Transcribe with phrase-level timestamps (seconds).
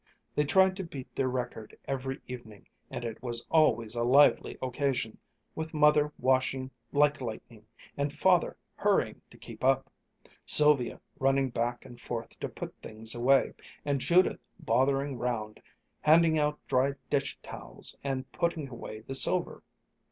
[0.33, 5.19] They tried to beat their record every evening and it was always a lively occasion,
[5.53, 9.91] with Mother washing like lightning, and Father hurrying to keep up,
[10.43, 13.53] Sylvia running back and forth to put things away,
[13.85, 15.61] and Judith bothering 'round,
[15.99, 19.61] handing out dry dish towels, and putting away the silver.